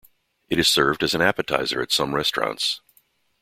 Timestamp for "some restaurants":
1.91-2.81